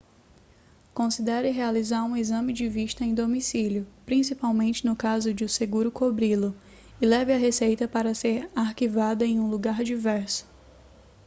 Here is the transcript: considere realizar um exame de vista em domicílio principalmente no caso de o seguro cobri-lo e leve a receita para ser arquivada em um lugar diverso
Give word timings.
considere 0.95 1.51
realizar 1.51 2.03
um 2.03 2.17
exame 2.17 2.53
de 2.53 2.67
vista 2.67 3.05
em 3.05 3.13
domicílio 3.13 3.85
principalmente 4.03 4.83
no 4.83 4.95
caso 4.95 5.31
de 5.31 5.43
o 5.43 5.47
seguro 5.47 5.91
cobri-lo 5.91 6.55
e 6.99 7.05
leve 7.05 7.31
a 7.31 7.37
receita 7.37 7.87
para 7.87 8.15
ser 8.15 8.49
arquivada 8.55 9.23
em 9.27 9.39
um 9.39 9.47
lugar 9.47 9.83
diverso 9.83 10.47